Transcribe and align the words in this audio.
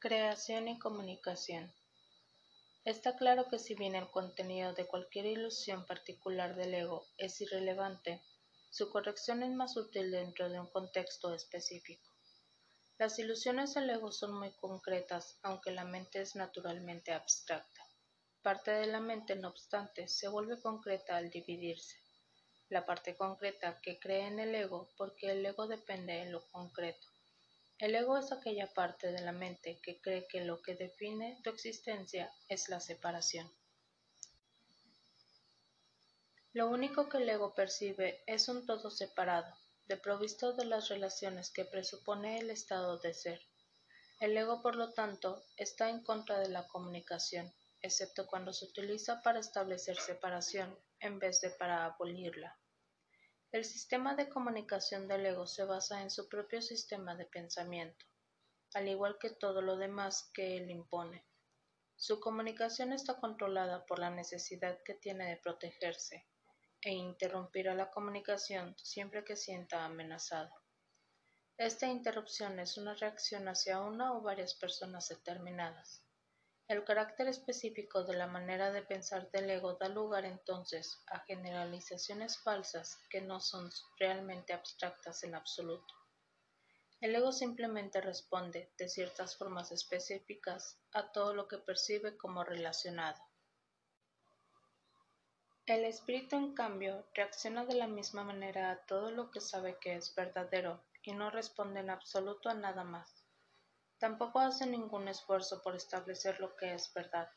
Creación 0.00 0.68
y 0.68 0.78
comunicación. 0.78 1.74
Está 2.84 3.16
claro 3.16 3.48
que 3.48 3.58
si 3.58 3.74
bien 3.74 3.96
el 3.96 4.08
contenido 4.12 4.72
de 4.72 4.86
cualquier 4.86 5.26
ilusión 5.26 5.84
particular 5.86 6.54
del 6.54 6.72
ego 6.72 7.04
es 7.16 7.40
irrelevante, 7.40 8.22
su 8.70 8.90
corrección 8.90 9.42
es 9.42 9.50
más 9.50 9.76
útil 9.76 10.12
dentro 10.12 10.48
de 10.50 10.60
un 10.60 10.68
contexto 10.68 11.34
específico. 11.34 12.08
Las 12.96 13.18
ilusiones 13.18 13.74
del 13.74 13.90
ego 13.90 14.12
son 14.12 14.38
muy 14.38 14.52
concretas, 14.52 15.36
aunque 15.42 15.72
la 15.72 15.84
mente 15.84 16.20
es 16.20 16.36
naturalmente 16.36 17.12
abstracta. 17.12 17.82
Parte 18.40 18.70
de 18.70 18.86
la 18.86 19.00
mente, 19.00 19.34
no 19.34 19.48
obstante, 19.48 20.06
se 20.06 20.28
vuelve 20.28 20.60
concreta 20.60 21.16
al 21.16 21.28
dividirse. 21.28 21.96
La 22.68 22.86
parte 22.86 23.16
concreta 23.16 23.80
que 23.80 23.98
cree 23.98 24.28
en 24.28 24.38
el 24.38 24.54
ego 24.54 24.90
porque 24.96 25.32
el 25.32 25.44
ego 25.44 25.66
depende 25.66 26.12
de 26.12 26.30
lo 26.30 26.46
concreto 26.52 27.08
el 27.78 27.94
ego 27.94 28.18
es 28.18 28.32
aquella 28.32 28.72
parte 28.74 29.12
de 29.12 29.20
la 29.20 29.32
mente 29.32 29.80
que 29.82 30.00
cree 30.00 30.26
que 30.26 30.44
lo 30.44 30.60
que 30.62 30.74
define 30.74 31.40
tu 31.44 31.50
existencia 31.50 32.32
es 32.48 32.68
la 32.68 32.80
separación. 32.80 33.48
Lo 36.52 36.68
único 36.68 37.08
que 37.08 37.18
el 37.18 37.28
ego 37.28 37.54
percibe 37.54 38.22
es 38.26 38.48
un 38.48 38.66
todo 38.66 38.90
separado, 38.90 39.54
provisto 39.96 40.52
de 40.52 40.66
las 40.66 40.88
relaciones 40.88 41.50
que 41.50 41.64
presupone 41.64 42.38
el 42.38 42.50
estado 42.50 42.98
de 42.98 43.14
ser. 43.14 43.40
El 44.20 44.36
ego, 44.36 44.60
por 44.60 44.74
lo 44.74 44.92
tanto, 44.92 45.42
está 45.56 45.88
en 45.88 46.02
contra 46.02 46.38
de 46.40 46.48
la 46.48 46.66
comunicación, 46.66 47.52
excepto 47.80 48.26
cuando 48.26 48.52
se 48.52 48.66
utiliza 48.66 49.22
para 49.22 49.38
establecer 49.38 49.96
separación 49.96 50.76
en 51.00 51.18
vez 51.18 51.40
de 51.40 51.50
para 51.50 51.84
abolirla. 51.84 52.58
El 53.50 53.64
sistema 53.64 54.14
de 54.14 54.28
comunicación 54.28 55.08
del 55.08 55.24
ego 55.24 55.46
se 55.46 55.64
basa 55.64 56.02
en 56.02 56.10
su 56.10 56.28
propio 56.28 56.60
sistema 56.60 57.16
de 57.16 57.24
pensamiento, 57.24 58.04
al 58.74 58.88
igual 58.88 59.18
que 59.18 59.30
todo 59.30 59.62
lo 59.62 59.78
demás 59.78 60.30
que 60.34 60.58
él 60.58 60.70
impone. 60.70 61.24
Su 61.96 62.20
comunicación 62.20 62.92
está 62.92 63.18
controlada 63.18 63.86
por 63.86 64.00
la 64.00 64.10
necesidad 64.10 64.78
que 64.84 64.92
tiene 64.94 65.30
de 65.30 65.38
protegerse 65.38 66.28
e 66.82 66.92
interrumpirá 66.92 67.74
la 67.74 67.90
comunicación 67.90 68.76
siempre 68.76 69.24
que 69.24 69.34
sienta 69.34 69.82
amenazado. 69.86 70.54
Esta 71.56 71.86
interrupción 71.86 72.60
es 72.60 72.76
una 72.76 72.94
reacción 72.94 73.48
hacia 73.48 73.80
una 73.80 74.12
o 74.12 74.20
varias 74.20 74.54
personas 74.56 75.08
determinadas. 75.08 76.04
El 76.68 76.84
carácter 76.84 77.28
específico 77.28 78.04
de 78.04 78.14
la 78.14 78.26
manera 78.26 78.70
de 78.70 78.82
pensar 78.82 79.30
del 79.30 79.48
ego 79.48 79.78
da 79.80 79.88
lugar 79.88 80.26
entonces 80.26 81.02
a 81.06 81.20
generalizaciones 81.20 82.36
falsas 82.36 82.98
que 83.08 83.22
no 83.22 83.40
son 83.40 83.70
realmente 83.98 84.52
abstractas 84.52 85.24
en 85.24 85.34
absoluto. 85.34 85.94
El 87.00 87.14
ego 87.14 87.32
simplemente 87.32 88.02
responde, 88.02 88.70
de 88.76 88.86
ciertas 88.90 89.34
formas 89.34 89.72
específicas, 89.72 90.78
a 90.92 91.10
todo 91.10 91.32
lo 91.32 91.48
que 91.48 91.56
percibe 91.56 92.18
como 92.18 92.44
relacionado. 92.44 93.18
El 95.64 95.86
espíritu, 95.86 96.36
en 96.36 96.52
cambio, 96.52 97.06
reacciona 97.14 97.64
de 97.64 97.76
la 97.76 97.86
misma 97.86 98.24
manera 98.24 98.70
a 98.70 98.84
todo 98.84 99.10
lo 99.10 99.30
que 99.30 99.40
sabe 99.40 99.78
que 99.78 99.94
es 99.94 100.14
verdadero 100.14 100.84
y 101.02 101.12
no 101.12 101.30
responde 101.30 101.80
en 101.80 101.88
absoluto 101.88 102.50
a 102.50 102.54
nada 102.54 102.84
más. 102.84 103.27
Tampoco 103.98 104.38
hace 104.38 104.64
ningún 104.64 105.08
esfuerzo 105.08 105.60
por 105.60 105.74
establecer 105.74 106.38
lo 106.38 106.54
que 106.54 106.72
es 106.72 106.92
verdad. 106.94 107.28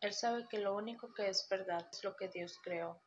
Él 0.00 0.14
sabe 0.14 0.46
que 0.48 0.58
lo 0.58 0.74
único 0.74 1.12
que 1.12 1.28
es 1.28 1.46
verdad 1.50 1.86
es 1.92 2.02
lo 2.04 2.16
que 2.16 2.28
Dios 2.28 2.58
creó. 2.62 3.02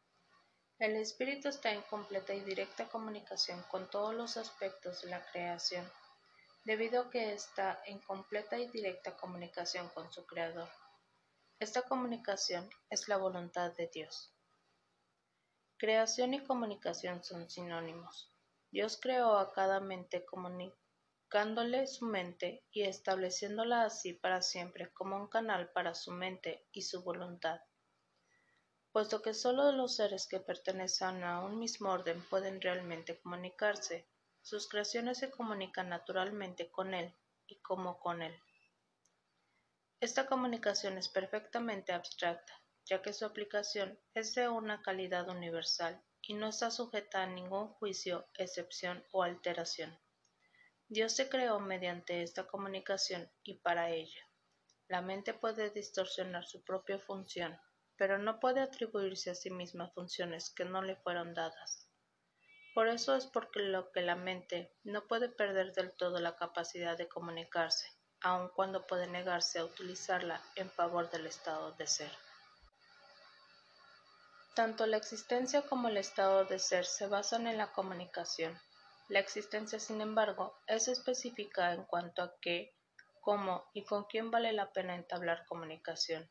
El 0.78 0.96
espíritu 0.96 1.50
está 1.50 1.72
en 1.72 1.82
completa 1.84 2.34
y 2.34 2.42
directa 2.42 2.88
comunicación 2.88 3.64
con 3.72 3.90
todos 3.90 4.14
los 4.14 4.38
aspectos 4.38 5.02
de 5.02 5.10
la 5.10 5.26
creación, 5.32 5.90
debido 6.66 7.02
a 7.02 7.10
que 7.10 7.34
está 7.34 7.82
en 7.86 8.00
completa 8.00 8.58
y 8.60 8.68
directa 8.68 9.18
comunicación 9.18 9.90
con 9.90 10.12
su 10.14 10.26
creador. 10.28 10.70
Esta 11.60 11.82
comunicación 11.82 12.70
es 12.90 13.08
la 13.08 13.18
voluntad 13.18 13.72
de 13.74 13.88
Dios. 13.88 14.34
Creación 15.78 16.36
y 16.36 16.44
comunicación 16.46 17.24
son 17.24 17.50
sinónimos. 17.50 18.32
Dios 18.72 19.00
creó 19.02 19.38
a 19.38 19.52
cada 19.52 19.80
mente 19.80 20.24
comunicada 20.26 20.89
educándole 21.30 21.86
su 21.86 22.08
mente 22.08 22.66
y 22.72 22.82
estableciéndola 22.82 23.84
así 23.84 24.14
para 24.14 24.42
siempre 24.42 24.92
como 24.94 25.16
un 25.16 25.28
canal 25.28 25.70
para 25.74 25.94
su 25.94 26.12
mente 26.12 26.68
y 26.72 26.82
su 26.82 27.04
voluntad. 27.04 27.62
Puesto 28.92 29.22
que 29.22 29.36
sólo 29.36 29.72
los 29.72 29.96
seres 29.96 30.26
que 30.26 30.40
pertenecen 30.40 31.24
a 31.24 31.42
un 31.42 31.60
mismo 31.60 31.92
orden 31.92 32.20
pueden 32.32 32.60
realmente 32.60 33.20
comunicarse, 33.20 34.10
sus 34.42 34.68
creaciones 34.68 35.20
se 35.20 35.30
comunican 35.30 35.90
naturalmente 35.90 36.72
con 36.72 36.96
él 36.96 37.16
y 37.46 37.62
como 37.62 38.00
con 38.00 38.24
él. 38.24 38.36
Esta 40.00 40.26
comunicación 40.26 40.98
es 40.98 41.10
perfectamente 41.10 41.94
abstracta, 41.94 42.60
ya 42.86 43.04
que 43.04 43.14
su 43.14 43.24
aplicación 43.24 44.00
es 44.16 44.34
de 44.34 44.50
una 44.50 44.82
calidad 44.82 45.30
universal 45.30 46.04
y 46.24 46.34
no 46.34 46.48
está 46.48 46.72
sujeta 46.72 47.22
a 47.22 47.28
ningún 47.28 47.68
juicio, 47.68 48.28
excepción 48.34 49.06
o 49.12 49.22
alteración. 49.22 49.96
Dios 50.92 51.16
se 51.16 51.30
creó 51.30 51.60
mediante 51.60 52.24
esta 52.24 52.48
comunicación 52.48 53.32
y 53.44 53.60
para 53.60 53.92
ella. 53.92 54.22
La 54.88 55.02
mente 55.02 55.36
puede 55.36 55.70
distorsionar 55.70 56.48
su 56.48 56.64
propia 56.64 56.98
función, 56.98 57.56
pero 57.96 58.18
no 58.18 58.40
puede 58.40 58.62
atribuirse 58.62 59.30
a 59.30 59.36
sí 59.36 59.52
misma 59.52 59.92
funciones 59.92 60.50
que 60.50 60.66
no 60.66 60.82
le 60.82 60.96
fueron 60.96 61.36
dadas. 61.36 61.88
Por 62.74 62.88
eso 62.88 63.16
es 63.16 63.28
porque 63.28 63.60
lo 63.60 63.92
que 63.92 64.02
la 64.02 64.16
mente 64.16 64.74
no 64.84 65.06
puede 65.06 65.30
perder 65.30 65.74
del 65.74 65.92
todo 65.92 66.20
la 66.20 66.36
capacidad 66.36 66.98
de 66.98 67.08
comunicarse, 67.08 67.86
aun 68.22 68.50
cuando 68.50 68.88
puede 68.88 69.06
negarse 69.06 69.60
a 69.60 69.66
utilizarla 69.66 70.42
en 70.56 70.72
favor 70.72 71.12
del 71.12 71.28
estado 71.28 71.72
de 71.74 71.86
ser. 71.86 72.12
Tanto 74.56 74.88
la 74.88 74.98
existencia 74.98 75.62
como 75.62 75.90
el 75.90 75.98
estado 75.98 76.46
de 76.46 76.58
ser 76.58 76.86
se 76.86 77.06
basan 77.06 77.46
en 77.46 77.58
la 77.58 77.72
comunicación. 77.74 78.60
La 79.10 79.18
existencia, 79.18 79.80
sin 79.80 80.02
embargo, 80.02 80.56
es 80.68 80.88
específica 80.88 81.74
en 81.74 81.84
cuanto 81.86 82.22
a 82.22 82.36
qué, 82.40 82.76
cómo 83.22 83.68
y 83.74 83.84
con 83.84 84.04
quién 84.04 84.30
vale 84.30 84.54
la 84.54 84.72
pena 84.72 84.94
entablar 84.94 85.48
comunicación. 85.48 86.30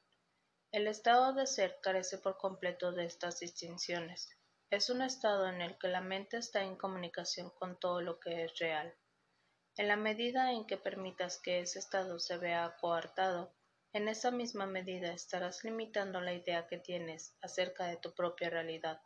El 0.71 0.87
estado 0.87 1.33
de 1.33 1.49
ser 1.49 1.81
carece 1.83 2.19
por 2.19 2.39
completo 2.39 2.93
de 2.93 3.05
estas 3.05 3.41
distinciones. 3.41 4.31
Es 4.71 4.91
un 4.91 5.03
estado 5.03 5.49
en 5.49 5.61
el 5.61 5.77
que 5.77 5.89
la 5.89 6.01
mente 6.01 6.37
está 6.37 6.63
en 6.63 6.77
comunicación 6.77 7.51
con 7.51 7.81
todo 7.81 8.01
lo 8.01 8.21
que 8.21 8.45
es 8.45 8.57
real. 8.61 8.95
En 9.77 9.89
la 9.89 9.97
medida 9.97 10.53
en 10.53 10.65
que 10.65 10.77
permitas 10.77 11.41
que 11.43 11.59
ese 11.59 11.81
estado 11.81 12.21
se 12.21 12.39
vea 12.39 12.77
coartado, 12.81 13.53
en 13.93 14.07
esa 14.07 14.31
misma 14.31 14.67
medida 14.67 15.13
estarás 15.13 15.65
limitando 15.65 16.21
la 16.21 16.33
idea 16.33 16.69
que 16.69 16.79
tienes 16.79 17.37
acerca 17.43 17.87
de 17.87 17.97
tu 17.97 18.15
propia 18.15 18.51
realidad 18.51 19.01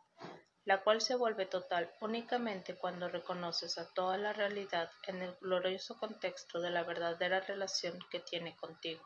la 0.65 0.81
cual 0.81 1.01
se 1.01 1.15
vuelve 1.15 1.45
total 1.45 1.93
únicamente 1.99 2.75
cuando 2.77 3.09
reconoces 3.09 3.77
a 3.77 3.93
toda 3.93 4.17
la 4.17 4.31
realidad 4.31 4.89
en 5.07 5.21
el 5.21 5.35
glorioso 5.41 5.97
contexto 5.97 6.61
de 6.61 6.69
la 6.69 6.83
verdadera 6.83 7.41
relación 7.41 7.99
que 8.09 8.21
tiene 8.21 8.55
contigo. 8.55 9.03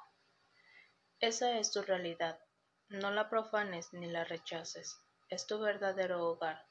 Esa 1.19 1.57
es 1.57 1.72
tu 1.72 1.81
realidad, 1.81 2.40
no 2.90 3.09
la 3.09 3.28
profanes 3.28 3.91
ni 3.91 4.07
la 4.07 4.23
rechaces, 4.23 5.00
es 5.29 5.47
tu 5.47 5.59
verdadero 5.59 6.23
hogar, 6.28 6.63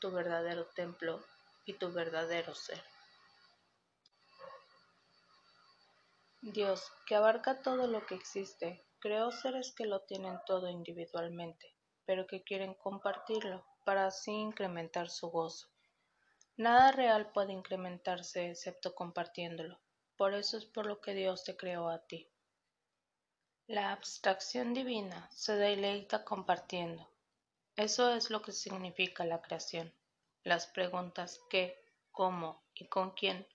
tu 0.00 0.10
verdadero 0.10 0.66
templo 0.74 1.24
y 1.64 1.74
tu 1.74 1.90
verdadero 1.90 2.54
ser. 2.54 2.82
Dios, 6.42 6.92
que 7.06 7.14
abarca 7.14 7.62
todo 7.62 7.86
lo 7.86 8.04
que 8.04 8.14
existe, 8.14 8.84
creó 9.00 9.30
seres 9.30 9.72
que 9.74 9.86
lo 9.86 10.00
tienen 10.00 10.38
todo 10.46 10.68
individualmente, 10.68 11.74
pero 12.04 12.26
que 12.26 12.42
quieren 12.42 12.74
compartirlo 12.74 13.64
para 13.84 14.06
así 14.06 14.32
incrementar 14.32 15.10
su 15.10 15.30
gozo. 15.30 15.68
Nada 16.56 16.92
real 16.92 17.32
puede 17.32 17.52
incrementarse 17.52 18.50
excepto 18.50 18.94
compartiéndolo. 18.94 19.80
Por 20.16 20.34
eso 20.34 20.56
es 20.56 20.64
por 20.64 20.86
lo 20.86 21.00
que 21.00 21.14
Dios 21.14 21.44
te 21.44 21.56
creó 21.56 21.88
a 21.88 22.06
ti. 22.06 22.28
La 23.66 23.92
abstracción 23.92 24.74
divina 24.74 25.28
se 25.32 25.56
deleita 25.56 26.24
compartiendo. 26.24 27.08
Eso 27.76 28.14
es 28.14 28.30
lo 28.30 28.42
que 28.42 28.52
significa 28.52 29.24
la 29.24 29.42
creación. 29.42 29.92
Las 30.44 30.66
preguntas 30.66 31.40
qué, 31.50 31.82
cómo 32.12 32.62
y 32.74 32.86
con 32.86 33.10
quién 33.12 33.46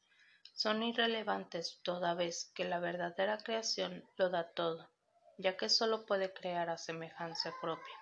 son 0.54 0.84
irrelevantes 0.84 1.80
toda 1.84 2.16
vez 2.16 2.52
que 2.54 2.66
la 2.66 2.80
verdadera 2.80 3.38
creación 3.38 4.04
lo 4.18 4.30
da 4.30 4.52
todo, 4.52 4.90
ya 5.38 5.56
que 5.56 5.70
sólo 5.70 6.06
puede 6.06 6.34
crear 6.34 6.70
a 6.70 6.78
semejanza 6.78 7.54
propia. 7.62 7.96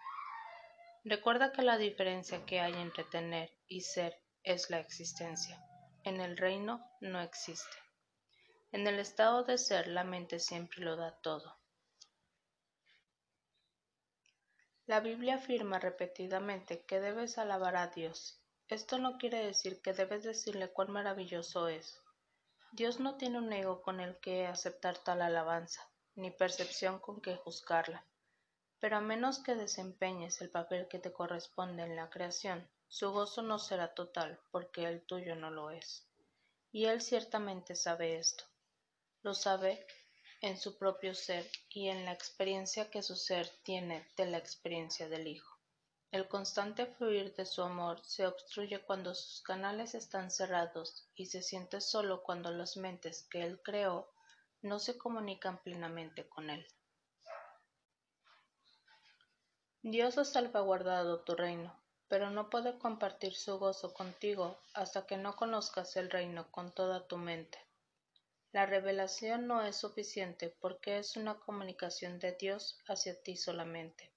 Recuerda 1.09 1.53
que 1.53 1.61
la 1.61 1.77
diferencia 1.77 2.45
que 2.45 2.59
hay 2.59 2.73
entre 2.73 3.05
tener 3.05 3.49
y 3.65 3.79
ser 3.79 4.21
es 4.43 4.69
la 4.69 4.81
existencia. 4.81 5.57
En 6.03 6.19
el 6.19 6.35
reino 6.35 6.85
no 6.99 7.21
existe. 7.21 7.77
En 8.73 8.85
el 8.87 8.99
estado 8.99 9.43
de 9.43 9.57
ser 9.57 9.87
la 9.87 10.03
mente 10.03 10.37
siempre 10.39 10.81
lo 10.81 10.97
da 10.97 11.17
todo. 11.21 11.55
La 14.85 14.99
Biblia 14.99 15.35
afirma 15.35 15.79
repetidamente 15.79 16.83
que 16.83 16.99
debes 16.99 17.37
alabar 17.37 17.77
a 17.77 17.87
Dios. 17.87 18.41
Esto 18.67 18.97
no 18.97 19.17
quiere 19.17 19.45
decir 19.45 19.81
que 19.81 19.93
debes 19.93 20.25
decirle 20.25 20.73
cuán 20.73 20.91
maravilloso 20.91 21.69
es. 21.69 22.01
Dios 22.73 22.99
no 22.99 23.15
tiene 23.15 23.37
un 23.37 23.53
ego 23.53 23.81
con 23.81 24.01
el 24.01 24.17
que 24.19 24.45
aceptar 24.45 24.97
tal 24.97 25.21
alabanza, 25.21 25.89
ni 26.15 26.31
percepción 26.31 26.99
con 26.99 27.21
que 27.21 27.37
juzgarla. 27.37 28.05
Pero 28.79 28.97
a 28.97 29.01
menos 29.01 29.39
que 29.39 29.55
desempeñes 29.55 30.41
el 30.41 30.49
papel 30.49 30.87
que 30.87 30.99
te 30.99 31.11
corresponde 31.11 31.83
en 31.83 31.95
la 31.95 32.09
creación, 32.09 32.69
su 32.87 33.11
gozo 33.11 33.41
no 33.41 33.59
será 33.59 33.93
total, 33.93 34.39
porque 34.51 34.85
el 34.85 35.01
tuyo 35.01 35.35
no 35.35 35.49
lo 35.49 35.71
es. 35.71 36.07
Y 36.71 36.85
él 36.85 37.01
ciertamente 37.01 37.75
sabe 37.75 38.17
esto. 38.17 38.43
Lo 39.23 39.33
sabe 39.33 39.85
en 40.41 40.57
su 40.57 40.77
propio 40.77 41.15
ser 41.15 41.49
y 41.69 41.89
en 41.89 42.05
la 42.05 42.11
experiencia 42.11 42.89
que 42.91 43.01
su 43.01 43.15
ser 43.15 43.49
tiene 43.63 44.07
de 44.15 44.27
la 44.27 44.37
experiencia 44.37 45.09
del 45.09 45.27
Hijo. 45.27 45.57
El 46.11 46.27
constante 46.27 46.85
fluir 46.85 47.35
de 47.35 47.45
su 47.45 47.61
amor 47.63 47.99
se 48.05 48.25
obstruye 48.25 48.81
cuando 48.85 49.13
sus 49.13 49.41
canales 49.41 49.93
están 49.95 50.31
cerrados 50.31 51.09
y 51.15 51.25
se 51.25 51.41
siente 51.41 51.81
solo 51.81 52.23
cuando 52.23 52.51
las 52.51 52.77
mentes 52.77 53.27
que 53.29 53.43
él 53.43 53.59
creó 53.61 54.09
no 54.61 54.79
se 54.79 54.97
comunican 54.97 55.61
plenamente 55.63 56.29
con 56.29 56.49
él. 56.49 56.65
Dios 59.83 60.17
ha 60.17 60.25
salvaguardado 60.25 61.21
tu 61.21 61.35
reino, 61.35 61.73
pero 62.07 62.29
no 62.31 62.49
puede 62.49 62.77
compartir 62.79 63.35
su 63.35 63.59
gozo 63.59 63.93
contigo 63.93 64.59
hasta 64.73 65.05
que 65.05 65.17
no 65.17 65.35
conozcas 65.35 65.95
el 65.97 66.09
reino 66.09 66.51
con 66.51 66.73
toda 66.73 67.07
tu 67.07 67.17
mente. 67.17 67.59
La 68.51 68.65
revelación 68.65 69.45
no 69.45 69.61
es 69.61 69.75
suficiente 69.75 70.49
porque 70.59 70.97
es 70.97 71.15
una 71.15 71.39
comunicación 71.39 72.17
de 72.17 72.31
Dios 72.31 72.79
hacia 72.87 73.21
ti 73.21 73.37
solamente. 73.37 74.11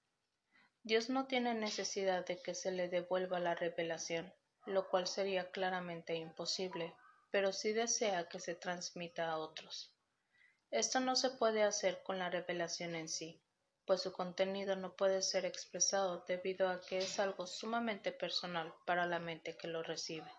Dios 0.83 1.09
no 1.09 1.27
tiene 1.27 1.53
necesidad 1.53 2.25
de 2.25 2.41
que 2.41 2.55
se 2.55 2.71
le 2.71 2.89
devuelva 2.89 3.39
la 3.39 3.53
revelación, 3.53 4.33
lo 4.65 4.89
cual 4.89 5.05
sería 5.07 5.51
claramente 5.51 6.15
imposible, 6.15 6.95
pero 7.29 7.53
sí 7.53 7.71
desea 7.71 8.27
que 8.29 8.39
se 8.39 8.55
transmita 8.55 9.29
a 9.29 9.37
otros. 9.37 9.93
Esto 10.71 10.99
no 10.99 11.15
se 11.15 11.29
puede 11.29 11.61
hacer 11.61 12.01
con 12.01 12.17
la 12.17 12.31
revelación 12.31 12.95
en 12.95 13.09
sí, 13.09 13.39
pues 13.85 14.01
su 14.01 14.11
contenido 14.11 14.75
no 14.75 14.95
puede 14.95 15.21
ser 15.21 15.45
expresado 15.45 16.23
debido 16.27 16.69
a 16.69 16.81
que 16.81 16.99
es 16.99 17.19
algo 17.19 17.47
sumamente 17.47 18.11
personal 18.11 18.73
para 18.85 19.05
la 19.05 19.19
mente 19.19 19.57
que 19.57 19.67
lo 19.67 19.83
recibe. 19.83 20.31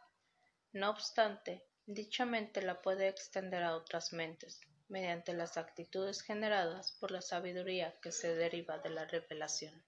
No 0.72 0.90
obstante, 0.90 1.66
dicha 1.86 2.24
mente 2.24 2.62
la 2.62 2.80
puede 2.80 3.08
extender 3.08 3.62
a 3.62 3.76
otras 3.76 4.12
mentes, 4.12 4.60
mediante 4.88 5.32
las 5.32 5.56
actitudes 5.56 6.22
generadas 6.22 6.92
por 6.92 7.10
la 7.10 7.22
sabiduría 7.22 7.98
que 8.00 8.12
se 8.12 8.34
deriva 8.34 8.78
de 8.78 8.90
la 8.90 9.04
revelación. 9.04 9.84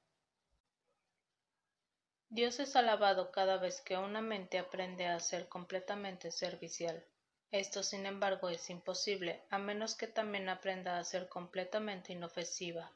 Dios 2.30 2.58
es 2.58 2.74
alabado 2.74 3.30
cada 3.30 3.58
vez 3.58 3.80
que 3.80 3.96
una 3.96 4.20
mente 4.20 4.58
aprende 4.58 5.06
a 5.06 5.20
ser 5.20 5.48
completamente 5.48 6.32
servicial. 6.32 7.06
Esto, 7.52 7.84
sin 7.84 8.06
embargo, 8.06 8.48
es 8.48 8.68
imposible 8.70 9.44
a 9.50 9.58
menos 9.58 9.94
que 9.94 10.08
también 10.08 10.48
aprenda 10.48 10.98
a 10.98 11.04
ser 11.04 11.28
completamente 11.28 12.12
inofensiva, 12.12 12.90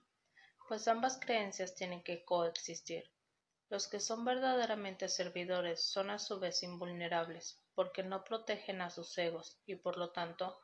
pues 0.68 0.86
ambas 0.86 1.18
creencias 1.18 1.74
tienen 1.74 2.02
que 2.02 2.26
coexistir. 2.26 3.10
Los 3.70 3.88
que 3.88 4.00
son 4.00 4.24
verdaderamente 4.26 5.08
servidores 5.08 5.82
son 5.82 6.10
a 6.10 6.18
su 6.18 6.38
vez 6.38 6.62
invulnerables, 6.62 7.58
porque 7.74 8.02
no 8.02 8.22
protegen 8.22 8.82
a 8.82 8.90
sus 8.90 9.16
egos 9.16 9.58
y 9.64 9.76
por 9.76 9.96
lo 9.96 10.10
tanto 10.10 10.60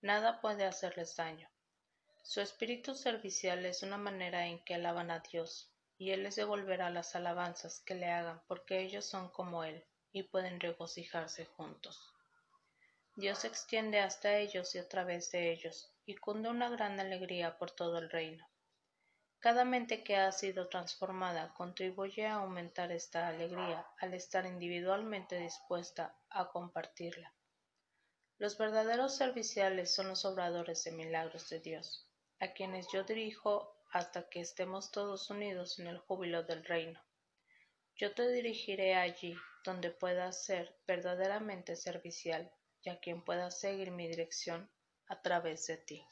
nada 0.00 0.40
puede 0.40 0.64
hacerles 0.64 1.16
daño. 1.16 1.50
Su 2.22 2.40
espíritu 2.40 2.94
servicial 2.94 3.66
es 3.66 3.82
una 3.82 3.98
manera 3.98 4.46
en 4.46 4.62
que 4.64 4.74
alaban 4.74 5.10
a 5.10 5.20
Dios, 5.20 5.72
y 5.96 6.10
él 6.10 6.22
les 6.22 6.36
devolverá 6.36 6.88
las 6.90 7.16
alabanzas 7.16 7.80
que 7.80 7.96
le 7.96 8.06
hagan, 8.06 8.40
porque 8.46 8.80
ellos 8.82 9.06
son 9.06 9.28
como 9.30 9.64
él, 9.64 9.84
y 10.12 10.22
pueden 10.22 10.60
regocijarse 10.60 11.46
juntos. 11.46 12.14
Dios 13.16 13.40
se 13.40 13.48
extiende 13.48 13.98
hasta 13.98 14.36
ellos 14.38 14.74
y 14.76 14.78
a 14.78 14.88
través 14.88 15.32
de 15.32 15.50
ellos, 15.50 15.92
y 16.06 16.14
cunde 16.14 16.48
una 16.48 16.68
gran 16.68 17.00
alegría 17.00 17.58
por 17.58 17.72
todo 17.72 17.98
el 17.98 18.08
reino. 18.08 18.46
Cada 19.40 19.64
mente 19.64 20.02
que 20.02 20.16
ha 20.16 20.32
sido 20.32 20.68
transformada 20.68 21.54
contribuye 21.54 22.26
a 22.26 22.34
aumentar 22.34 22.90
esta 22.90 23.28
alegría 23.28 23.86
al 24.00 24.14
estar 24.14 24.46
individualmente 24.46 25.38
dispuesta 25.38 26.18
a 26.28 26.50
compartirla. 26.50 27.32
Los 28.38 28.58
verdaderos 28.58 29.16
serviciales 29.16 29.94
son 29.94 30.08
los 30.08 30.24
obradores 30.24 30.82
de 30.82 30.90
milagros 30.90 31.48
de 31.50 31.60
Dios, 31.60 32.08
a 32.40 32.52
quienes 32.52 32.88
yo 32.92 33.04
dirijo 33.04 33.76
hasta 33.92 34.28
que 34.28 34.40
estemos 34.40 34.90
todos 34.90 35.30
unidos 35.30 35.78
en 35.78 35.86
el 35.86 35.98
júbilo 35.98 36.42
del 36.42 36.64
reino. 36.64 37.00
Yo 37.94 38.14
te 38.14 38.28
dirigiré 38.30 38.96
allí 38.96 39.36
donde 39.64 39.90
puedas 39.90 40.44
ser 40.44 40.76
verdaderamente 40.86 41.76
servicial 41.76 42.52
y 42.82 42.90
a 42.90 42.98
quien 42.98 43.24
pueda 43.24 43.52
seguir 43.52 43.92
mi 43.92 44.08
dirección 44.08 44.68
a 45.06 45.22
través 45.22 45.66
de 45.66 45.76
ti. 45.76 46.06